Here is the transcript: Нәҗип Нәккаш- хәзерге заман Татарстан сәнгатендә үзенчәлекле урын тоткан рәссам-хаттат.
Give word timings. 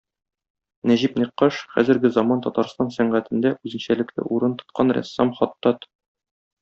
Нәҗип 0.91 1.19
Нәккаш- 1.23 1.59
хәзерге 1.75 2.11
заман 2.15 2.41
Татарстан 2.45 2.91
сәнгатендә 2.95 3.51
үзенчәлекле 3.69 4.27
урын 4.39 4.57
тоткан 4.63 4.95
рәссам-хаттат. 4.99 5.87